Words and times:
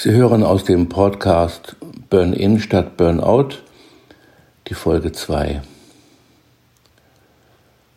Sie 0.00 0.12
hören 0.12 0.44
aus 0.44 0.62
dem 0.62 0.88
Podcast 0.88 1.74
Burn-In 2.08 2.60
statt 2.60 2.96
Burnout 2.96 3.48
die 4.68 4.74
Folge 4.74 5.10
2. 5.10 5.60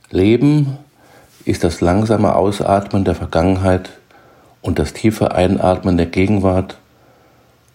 Leben 0.09 0.79
ist 1.45 1.63
das 1.63 1.79
langsame 1.79 2.33
Ausatmen 2.33 3.05
der 3.05 3.13
Vergangenheit 3.13 3.91
und 4.63 4.79
das 4.79 4.93
tiefe 4.93 5.35
Einatmen 5.35 5.95
der 5.95 6.07
Gegenwart, 6.07 6.79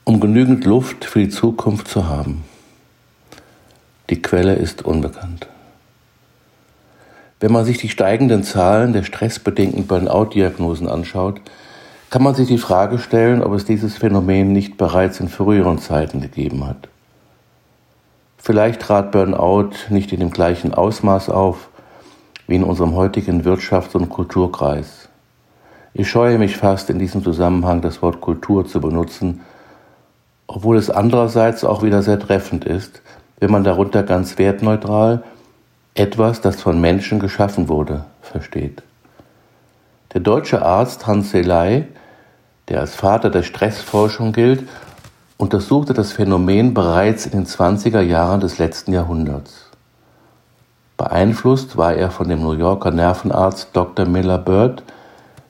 um 0.03 0.19
genügend 0.19 0.65
Luft 0.65 1.05
für 1.05 1.21
die 1.21 1.29
Zukunft 1.29 1.87
zu 1.87 2.09
haben. 2.09 2.43
Die 4.11 4.21
Quelle 4.21 4.57
ist 4.57 4.85
unbekannt. 4.85 5.47
Wenn 7.39 7.53
man 7.53 7.65
sich 7.65 7.79
die 7.79 7.91
steigenden 7.91 8.43
Zahlen 8.43 8.93
der 8.93 9.05
stressbedingten 9.05 9.87
Burnout-Diagnosen 9.87 10.89
anschaut, 10.89 11.41
kann 12.11 12.23
man 12.23 12.35
sich 12.35 12.49
die 12.49 12.59
Frage 12.59 12.99
stellen, 12.99 13.43
ob 13.43 13.53
es 13.53 13.65
dieses 13.65 13.97
Phänomen 13.97 14.53
nicht 14.53 14.77
bereits 14.77 15.21
in 15.21 15.29
früheren 15.29 15.79
Zeiten 15.79 16.21
gegeben 16.21 16.67
hat. 16.67 16.89
Vielleicht 18.37 18.81
trat 18.81 19.11
Burnout 19.11 19.71
nicht 19.91 20.13
in 20.13 20.21
dem 20.21 20.31
gleichen 20.31 20.73
Ausmaß 20.73 21.31
auf 21.31 21.69
wie 22.47 22.55
in 22.55 22.63
unserem 22.65 22.95
heutigen 22.95 23.43
Wirtschafts- 23.43 23.97
und 23.97 24.09
Kulturkreis. 24.09 25.09
Ich 25.95 26.09
scheue 26.09 26.39
mich 26.39 26.57
fast 26.57 26.91
in 26.91 26.99
diesem 26.99 27.25
Zusammenhang 27.25 27.81
das 27.81 28.03
Wort 28.03 28.21
Kultur 28.21 28.67
zu 28.67 28.81
benutzen, 28.81 29.41
obwohl 30.47 30.77
es 30.77 30.91
andererseits 30.91 31.65
auch 31.65 31.83
wieder 31.83 32.03
sehr 32.03 32.21
treffend 32.21 32.65
ist, 32.65 33.03
wenn 33.41 33.51
man 33.51 33.65
darunter 33.65 34.03
ganz 34.05 34.39
wertneutral 34.39 35.25
etwas, 35.95 36.41
das 36.41 36.61
von 36.61 36.81
Menschen 36.81 37.19
geschaffen 37.19 37.69
wurde, 37.69 38.05
versteht. 38.23 38.83
Der 40.13 40.21
deutsche 40.21 40.63
Arzt 40.63 41.07
Hans 41.07 41.31
Selay, 41.31 41.87
der 42.69 42.81
als 42.81 42.95
Vater 42.95 43.31
der 43.31 43.43
Stressforschung 43.43 44.33
gilt, 44.33 44.69
untersuchte 45.37 45.93
das 45.93 46.13
Phänomen 46.13 46.75
bereits 46.75 47.27
in 47.27 47.33
den 47.33 47.47
20er 47.47 48.01
Jahren 48.01 48.41
des 48.41 48.59
letzten 48.59 48.93
Jahrhunderts. 48.93 49.67
Beeinflusst 50.97 51.77
war 51.77 51.95
er 51.95 52.11
von 52.11 52.29
dem 52.29 52.41
New 52.41 52.53
Yorker 52.53 52.91
Nervenarzt 52.91 53.69
Dr. 53.75 54.07
Miller 54.07 54.39
Bird, 54.39 54.83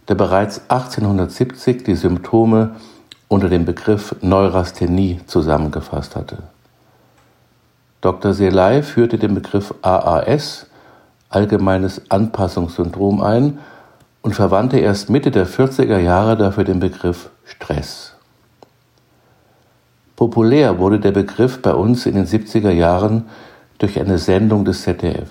der 0.08 0.16
bereits 0.16 0.62
1870 0.68 1.84
die 1.84 1.94
Symptome 1.94 2.76
unter 3.28 3.48
dem 3.48 3.64
Begriff 3.64 4.14
Neurasthenie 4.20 5.20
zusammengefasst 5.26 6.16
hatte. 6.16 6.38
Dr. 8.00 8.34
Selay 8.34 8.82
führte 8.82 9.19
den 9.19 9.34
Begriff 9.34 9.74
AAS, 9.82 10.66
allgemeines 11.28 12.10
Anpassungssyndrom, 12.10 13.22
ein 13.22 13.58
und 14.27 14.34
verwandte 14.34 14.80
erst 14.80 15.08
Mitte 15.08 15.30
der 15.30 15.46
40er 15.46 15.98
Jahre 15.98 16.36
dafür 16.36 16.64
den 16.64 16.80
Begriff 16.80 17.30
Stress. 17.44 18.12
Populär 20.16 20.80
wurde 20.80 20.98
der 20.98 21.12
Begriff 21.12 21.62
bei 21.62 21.72
uns 21.72 22.06
in 22.06 22.16
den 22.16 22.27
70er 22.27 22.72
Jahren 22.72 23.27
durch 23.78 24.00
eine 24.00 24.19
Sendung 24.19 24.64
des 24.64 24.82
ZDF. 24.82 25.30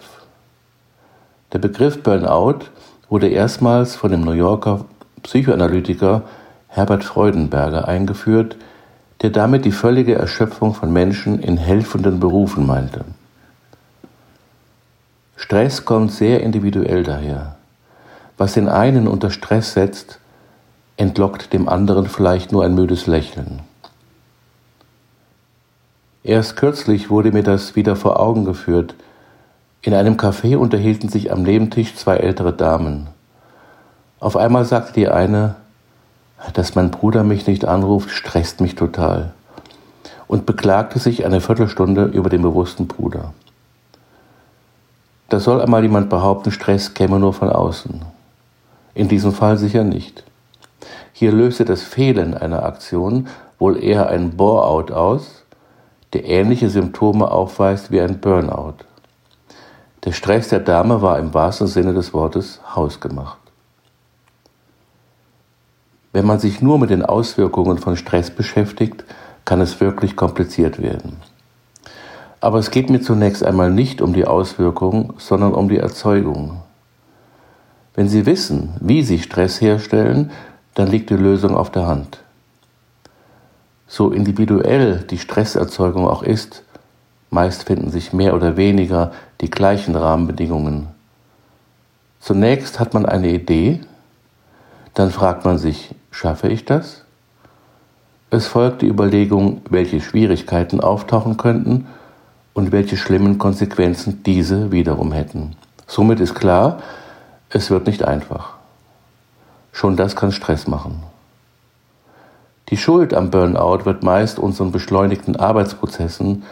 Der 1.51 1.59
Begriff 1.59 2.03
Burnout 2.03 2.67
wurde 3.09 3.27
erstmals 3.27 3.97
von 3.97 4.11
dem 4.11 4.21
New 4.21 4.31
Yorker 4.31 4.85
Psychoanalytiker 5.23 6.21
Herbert 6.69 7.03
Freudenberger 7.03 7.89
eingeführt, 7.89 8.55
der 9.21 9.29
damit 9.29 9.66
die 9.66 9.73
völlige 9.73 10.16
Erschöpfung 10.16 10.73
von 10.73 10.93
Menschen 10.93 11.41
in 11.41 11.57
helfenden 11.57 12.21
Berufen 12.21 12.66
meinte. 12.66 13.03
Stress 15.35 15.83
kommt 15.83 16.13
sehr 16.13 16.39
individuell 16.39 17.03
daher. 17.03 17.54
Was 18.38 18.53
den 18.53 18.67
einen 18.67 19.08
unter 19.08 19.30
Stress 19.30 19.73
setzt, 19.73 20.19
entlockt 20.97 21.53
dem 21.53 21.69
anderen 21.69 22.08
vielleicht 22.08 22.52
nur 22.52 22.64
ein 22.64 22.75
müdes 22.75 23.08
Lächeln. 23.08 23.61
Erst 26.23 26.56
kürzlich 26.56 27.09
wurde 27.09 27.31
mir 27.31 27.44
das 27.44 27.75
wieder 27.75 27.95
vor 27.95 28.19
Augen 28.19 28.45
geführt. 28.45 28.95
In 29.81 29.94
einem 29.94 30.16
Café 30.18 30.57
unterhielten 30.57 31.07
sich 31.07 31.31
am 31.31 31.44
Nebentisch 31.44 31.95
zwei 31.95 32.18
ältere 32.18 32.51
Damen. 32.51 33.07
Auf 34.19 34.35
einmal 34.35 34.66
sagte 34.66 34.94
die 34.94 35.07
eine, 35.07 35.56
dass 36.53 36.75
mein 36.75 36.91
Bruder 36.91 37.24
mich 37.24 37.45
nicht 37.47 37.66
anruft, 37.66 38.09
stresst 38.09 38.59
mich 38.59 38.75
total 38.75 39.34
und 40.28 40.45
beklagte 40.45 41.00
sich 41.00 41.25
eine 41.25 41.41
Viertelstunde 41.41 42.06
über 42.06 42.29
den 42.29 42.41
bewussten 42.41 42.88
Bruder. 42.88 43.34
Da 45.29 45.40
soll 45.40 45.62
einmal 45.62 45.84
jemand 45.84 46.09
behaupten, 46.09 46.51
Stress 46.51 46.94
käme 46.94 47.19
nur 47.19 47.34
von 47.34 47.50
außen. 47.50 48.01
In 48.95 49.09
diesem 49.09 49.33
Fall 49.33 49.57
sicher 49.57 49.83
nicht. 49.83 50.23
Hier 51.11 51.31
löste 51.31 51.66
das 51.66 51.83
Fehlen 51.83 52.33
einer 52.33 52.63
Aktion 52.63 53.28
wohl 53.59 53.81
eher 53.81 54.09
ein 54.09 54.35
Bore-out 54.38 54.91
aus, 54.91 55.44
der 56.13 56.25
ähnliche 56.25 56.69
Symptome 56.69 57.29
aufweist 57.29 57.91
wie 57.91 58.00
ein 58.00 58.19
Burnout. 58.19 58.85
Der 60.06 60.13
Stress 60.13 60.50
der 60.50 60.61
Dame 60.61 61.01
war 61.01 61.19
im 61.19 61.33
wahrsten 61.33 61.67
Sinne 61.67 61.94
des 61.94 62.13
Wortes 62.13 62.61
hausgemacht. 62.73 63.39
Wenn 66.13 66.25
man 66.25 66.39
sich 66.39 66.62
nur 66.62 66.79
mit 66.79 66.89
den 66.89 67.03
Auswirkungen 67.03 67.77
von 67.77 67.97
Stress 67.97 68.31
beschäftigt, 68.31 69.03
kann 69.44 69.59
es 69.59 69.81
wirklich 69.81 70.16
kompliziert 70.16 70.81
werden. 70.81 71.17
Aber 72.39 72.59
es 72.59 72.72
geht 72.72 72.89
mir 72.89 73.01
zunächst 73.01 73.44
einmal 73.44 73.72
nicht 73.72 74.01
um 74.01 74.13
die 74.13 74.25
Auswirkungen, 74.25 75.13
sondern 75.17 75.53
um 75.53 75.67
die 75.67 75.79
Erzeugung. 75.79 76.62
Wenn 77.95 78.09
Sie 78.09 78.25
wissen, 78.25 78.73
wie 78.81 79.03
Sie 79.03 79.19
Stress 79.19 79.61
herstellen, 79.61 80.31
dann 80.73 80.88
liegt 80.88 81.09
die 81.09 81.16
Lösung 81.16 81.56
auf 81.56 81.72
der 81.72 81.88
Hand. 81.88 82.19
So 83.88 84.11
individuell 84.11 85.06
die 85.09 85.17
Stresserzeugung 85.17 86.07
auch 86.07 86.22
ist, 86.22 86.63
meist 87.29 87.63
finden 87.63 87.91
sich 87.91 88.13
mehr 88.13 88.35
oder 88.35 88.57
weniger 88.57 89.11
die 89.41 89.50
gleichen 89.50 89.95
Rahmenbedingungen. 89.95 90.88
Zunächst 92.19 92.79
hat 92.79 92.94
man 92.94 93.06
eine 93.06 93.29
Idee, 93.29 93.81
dann 94.94 95.12
fragt 95.12 95.45
man 95.45 95.57
sich, 95.57 95.94
schaffe 96.12 96.47
ich 96.50 96.66
das? 96.66 97.03
Es 98.31 98.47
folgt 98.47 98.81
die 98.81 98.88
Überlegung, 98.88 99.62
welche 99.69 100.01
Schwierigkeiten 100.01 100.81
auftauchen 100.81 101.38
könnten 101.38 101.88
und 102.53 102.72
welche 102.72 102.97
schlimmen 102.97 103.38
Konsequenzen 103.38 104.23
diese 104.23 104.72
wiederum 104.72 105.12
hätten. 105.12 105.56
Somit 105.88 106.19
ist 106.19 106.33
klar, 106.33 106.81
es 107.55 107.71
wird 107.71 107.88
nicht 107.88 108.03
einfach. 108.03 108.55
Schon 109.71 109.95
das 109.95 110.17
kann 110.17 110.33
Stress 110.33 110.67
machen. 110.67 111.01
Die 112.67 112.75
Schuld 112.75 113.13
am 113.13 113.29
Burnout 113.31 113.85
wird 113.85 114.03
meist 114.03 114.39
unseren 114.39 114.73
beschleunigten 114.73 115.38
Arbeitsprozessen 115.38 116.44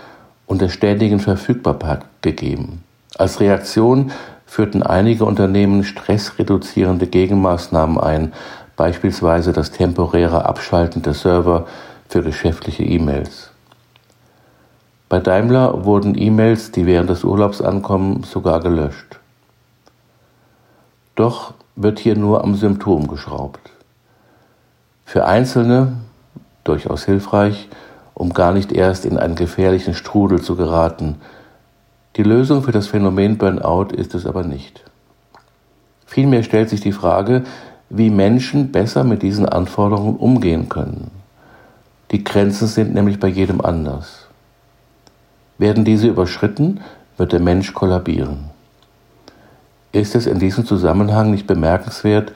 und 0.46 0.62
der 0.62 0.70
ständigen 0.70 1.20
Verfügbarkeit 1.20 2.04
gegeben. 2.22 2.86
Als 3.18 3.42
Reaktion 3.42 4.14
führten 4.46 4.82
einige 4.82 5.26
Unternehmen 5.26 5.84
stressreduzierende 5.84 7.08
Gegenmaßnahmen 7.08 8.00
ein, 8.00 8.32
beispielsweise 8.78 9.52
das 9.52 9.72
temporäre 9.72 10.46
Abschalten 10.46 11.02
der 11.02 11.16
Server 11.16 11.68
für 12.08 12.24
geschäftliche 12.24 12.84
E-Mails. 12.84 13.52
Bei 15.10 15.20
Daimler 15.20 15.84
wurden 15.84 16.18
E-Mails, 16.18 16.72
die 16.72 16.86
während 16.86 17.10
des 17.10 17.26
Urlaubs 17.26 17.62
ankommen, 17.62 18.24
sogar 18.24 18.62
gelöscht. 18.62 19.20
Doch 21.16 21.54
wird 21.76 22.00
hier 22.00 22.16
nur 22.16 22.44
am 22.44 22.56
Symptom 22.56 23.08
geschraubt. 23.08 23.72
Für 25.06 25.26
Einzelne 25.26 25.98
durchaus 26.64 27.04
hilfreich, 27.04 27.70
um 28.14 28.34
gar 28.34 28.54
nicht 28.54 28.72
erst 28.72 29.06
in 29.06 29.18
einen 29.18 29.36
gefährlichen 29.36 29.94
Strudel 29.94 30.42
zu 30.42 30.56
geraten. 30.56 31.18
Die 32.16 32.24
Lösung 32.24 32.64
für 32.64 32.72
das 32.72 32.88
Phänomen 32.88 33.38
Burnout 33.38 33.94
ist 33.94 34.16
es 34.16 34.26
aber 34.26 34.44
nicht. 34.44 34.84
Vielmehr 36.06 36.44
stellt 36.44 36.70
sich 36.70 36.82
die 36.82 36.92
Frage, 36.92 37.44
wie 37.90 38.10
Menschen 38.10 38.72
besser 38.72 39.04
mit 39.04 39.22
diesen 39.22 39.48
Anforderungen 39.48 40.16
umgehen 40.18 40.70
können. 40.70 41.12
Die 42.12 42.24
Grenzen 42.24 42.68
sind 42.68 42.94
nämlich 42.94 43.20
bei 43.20 43.28
jedem 43.28 43.62
anders. 43.62 44.28
Werden 45.58 45.86
diese 45.86 46.08
überschritten, 46.08 46.82
wird 47.18 47.34
der 47.34 47.40
Mensch 47.40 47.74
kollabieren. 47.74 48.53
Ist 49.94 50.16
es 50.16 50.26
in 50.26 50.40
diesem 50.40 50.66
Zusammenhang 50.66 51.30
nicht 51.30 51.46
bemerkenswert, 51.46 52.34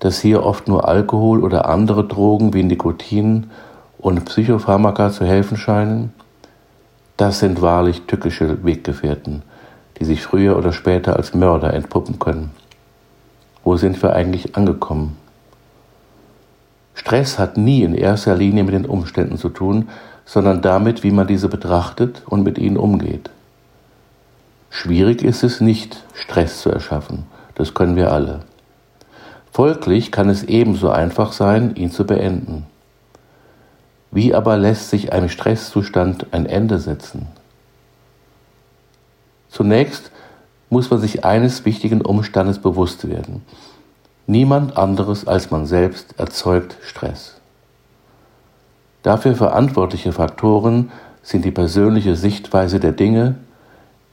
dass 0.00 0.20
hier 0.20 0.42
oft 0.42 0.66
nur 0.66 0.88
Alkohol 0.88 1.44
oder 1.44 1.68
andere 1.68 2.04
Drogen 2.04 2.54
wie 2.54 2.64
Nikotin 2.64 3.50
und 3.98 4.24
Psychopharmaka 4.24 5.12
zu 5.12 5.24
helfen 5.24 5.56
scheinen? 5.56 6.12
Das 7.16 7.38
sind 7.38 7.62
wahrlich 7.62 8.02
tückische 8.08 8.64
Weggefährten, 8.64 9.42
die 10.00 10.04
sich 10.06 10.22
früher 10.22 10.58
oder 10.58 10.72
später 10.72 11.14
als 11.14 11.34
Mörder 11.34 11.72
entpuppen 11.72 12.18
können. 12.18 12.50
Wo 13.62 13.76
sind 13.76 14.02
wir 14.02 14.12
eigentlich 14.14 14.56
angekommen? 14.56 15.16
Stress 16.94 17.38
hat 17.38 17.56
nie 17.56 17.84
in 17.84 17.94
erster 17.94 18.34
Linie 18.34 18.64
mit 18.64 18.74
den 18.74 18.86
Umständen 18.86 19.38
zu 19.38 19.50
tun, 19.50 19.88
sondern 20.24 20.62
damit, 20.62 21.04
wie 21.04 21.12
man 21.12 21.28
diese 21.28 21.48
betrachtet 21.48 22.22
und 22.26 22.42
mit 22.42 22.58
ihnen 22.58 22.76
umgeht. 22.76 23.30
Schwierig 24.70 25.22
ist 25.22 25.42
es 25.42 25.60
nicht, 25.60 26.04
Stress 26.14 26.60
zu 26.60 26.70
erschaffen. 26.70 27.26
Das 27.54 27.74
können 27.74 27.96
wir 27.96 28.12
alle. 28.12 28.40
Folglich 29.50 30.12
kann 30.12 30.28
es 30.28 30.44
ebenso 30.44 30.90
einfach 30.90 31.32
sein, 31.32 31.74
ihn 31.74 31.90
zu 31.90 32.06
beenden. 32.06 32.66
Wie 34.10 34.34
aber 34.34 34.56
lässt 34.56 34.90
sich 34.90 35.12
einem 35.12 35.28
Stresszustand 35.28 36.26
ein 36.32 36.46
Ende 36.46 36.78
setzen? 36.78 37.26
Zunächst 39.48 40.10
muss 40.70 40.90
man 40.90 41.00
sich 41.00 41.24
eines 41.24 41.64
wichtigen 41.64 42.02
Umstandes 42.02 42.58
bewusst 42.58 43.08
werden. 43.08 43.42
Niemand 44.26 44.76
anderes 44.76 45.26
als 45.26 45.50
man 45.50 45.66
selbst 45.66 46.18
erzeugt 46.18 46.76
Stress. 46.82 47.40
Dafür 49.02 49.34
verantwortliche 49.34 50.12
Faktoren 50.12 50.90
sind 51.22 51.44
die 51.44 51.50
persönliche 51.50 52.14
Sichtweise 52.14 52.78
der 52.78 52.92
Dinge, 52.92 53.36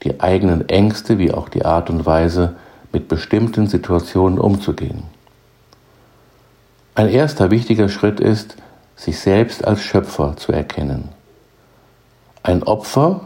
die 0.05 0.21
eigenen 0.21 0.69
Ängste 0.69 1.17
wie 1.17 1.33
auch 1.33 1.49
die 1.49 1.65
Art 1.65 1.89
und 1.89 2.05
Weise, 2.05 2.55
mit 2.93 3.09
bestimmten 3.09 3.67
Situationen 3.67 4.39
umzugehen. 4.39 5.03
Ein 6.93 7.09
erster 7.09 7.51
wichtiger 7.51 7.89
Schritt 7.89 8.21
ist, 8.21 8.55
sich 8.95 9.19
selbst 9.19 9.65
als 9.65 9.81
Schöpfer 9.81 10.37
zu 10.37 10.53
erkennen. 10.53 11.09
Ein 12.41 12.63
Opfer 12.63 13.21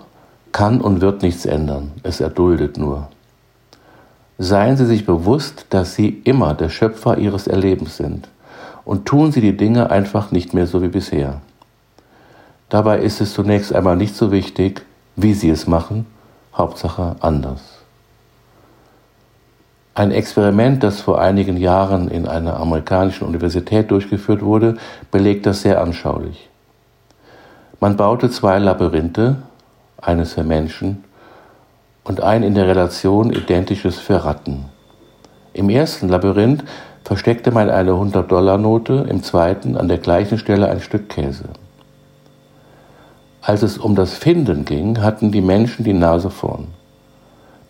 kann 0.52 0.82
und 0.82 1.02
wird 1.02 1.22
nichts 1.22 1.46
ändern, 1.46 1.92
es 2.02 2.20
erduldet 2.20 2.78
nur. 2.78 3.10
Seien 4.40 4.78
Sie 4.78 4.86
sich 4.86 5.06
bewusst, 5.06 5.68
dass 5.70 5.94
Sie 5.94 6.22
immer 6.24 6.56
der 6.56 6.70
Schöpfer 6.70 7.18
Ihres 7.18 7.46
Erlebens 7.46 7.98
sind 7.98 8.30
und 8.86 9.06
tun 9.06 9.32
Sie 9.32 9.42
die 9.42 9.58
Dinge 9.58 9.92
einfach 9.92 10.32
nicht 10.32 10.54
mehr 10.54 10.66
so 10.66 10.82
wie 10.82 10.88
bisher. 10.88 11.42
Dabei 12.70 13.00
ist 13.00 13.20
es 13.22 13.34
zunächst 13.34 13.76
einmal 13.76 13.98
nicht 13.98 14.16
so 14.16 14.32
wichtig, 14.32 14.84
wie 15.16 15.34
Sie 15.34 15.50
es 15.50 15.68
machen, 15.68 16.08
Hauptsache 16.60 17.16
anders. 17.22 17.62
Ein 19.96 20.12
Experiment, 20.12 20.84
das 20.84 21.02
vor 21.02 21.20
einigen 21.20 21.58
Jahren 21.58 22.10
in 22.10 22.28
einer 22.28 22.58
amerikanischen 22.58 23.28
Universität 23.28 23.92
durchgeführt 23.92 24.42
wurde, 24.42 24.78
belegt 25.12 25.46
das 25.46 25.62
sehr 25.62 25.82
anschaulich. 25.82 26.50
Man 27.80 27.98
baute 27.98 28.30
zwei 28.30 28.60
Labyrinthe, 28.60 29.38
eines 30.02 30.34
für 30.34 30.44
Menschen 30.44 31.04
und 32.04 32.22
ein 32.22 32.44
in 32.44 32.56
der 32.56 32.68
Relation 32.68 33.32
identisches 33.32 34.00
für 34.00 34.24
Ratten. 34.24 34.66
Im 35.54 35.70
ersten 35.70 36.10
Labyrinth 36.10 36.64
versteckte 37.04 37.52
man 37.52 37.70
eine 37.70 37.92
100-Dollar-Note, 37.92 39.08
im 39.10 39.24
zweiten 39.24 39.76
an 39.76 39.88
der 39.88 39.98
gleichen 39.98 40.38
Stelle 40.38 40.70
ein 40.70 40.80
Stück 40.80 41.10
Käse. 41.10 41.46
Als 43.42 43.64
es 43.64 43.78
um 43.78 43.96
das 43.96 44.14
Finden 44.14 44.66
ging, 44.66 45.02
hatten 45.02 45.32
die 45.32 45.42
Menschen 45.42 45.84
die 45.86 45.94
Nase 45.94 46.30
vorn. 46.30 46.68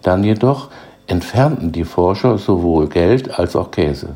Dann 0.02 0.24
jedoch 0.24 0.70
entfernten 1.08 1.72
die 1.72 1.84
Forscher 1.84 2.38
sowohl 2.38 2.88
Geld 2.88 3.38
als 3.40 3.56
auch 3.56 3.72
Käse. 3.72 4.16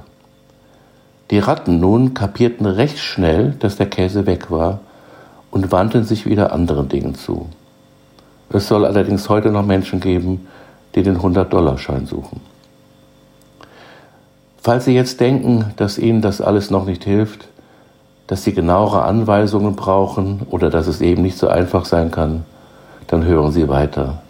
Die 1.31 1.39
Ratten 1.39 1.79
nun 1.79 2.13
kapierten 2.13 2.65
recht 2.65 2.99
schnell, 2.99 3.55
dass 3.59 3.77
der 3.77 3.89
Käse 3.89 4.25
weg 4.25 4.51
war 4.51 4.79
und 5.51 5.71
wandten 5.71 6.03
sich 6.03 6.25
wieder 6.25 6.51
anderen 6.51 6.89
Dingen 6.89 7.15
zu. 7.15 7.47
Es 8.49 8.67
soll 8.67 8.85
allerdings 8.85 9.29
heute 9.29 9.49
noch 9.49 9.65
Menschen 9.65 9.99
geben, 9.99 10.47
die 10.95 11.01
den 11.01 11.19
100-Dollar-Schein 11.19 12.05
suchen. 12.05 12.41
Falls 14.61 14.85
Sie 14.85 14.93
jetzt 14.93 15.19
denken, 15.19 15.73
dass 15.75 15.97
Ihnen 15.97 16.21
das 16.21 16.39
alles 16.39 16.69
noch 16.69 16.85
nicht 16.85 17.03
hilft, 17.03 17.47
dass 18.33 18.43
Sie 18.43 18.53
genauere 18.53 19.03
Anweisungen 19.03 19.75
brauchen 19.75 20.41
oder 20.49 20.71
dass 20.71 20.87
es 20.87 21.01
eben 21.01 21.21
nicht 21.21 21.37
so 21.37 21.49
einfach 21.49 21.85
sein 21.85 22.09
kann, 22.09 22.45
dann 23.05 23.23
hören 23.25 23.51
Sie 23.51 23.69
weiter. 23.69 24.23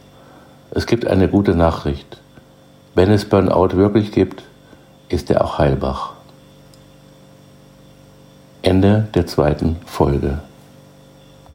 Es 0.71 0.87
gibt 0.87 1.07
eine 1.07 1.29
gute 1.29 1.55
Nachricht. 1.55 2.17
Wenn 2.95 3.09
es 3.09 3.23
Burnout 3.23 3.77
wirklich 3.77 4.11
gibt, 4.11 4.43
ist 5.07 5.31
er 5.31 5.41
auch 5.45 5.57
heilbar. 5.57 6.17
Ende 8.61 9.07
der 9.13 9.25
zweiten 9.25 9.77
Folge. 9.85 10.39